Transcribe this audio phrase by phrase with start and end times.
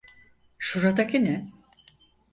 [0.57, 1.47] Şuradaki ne?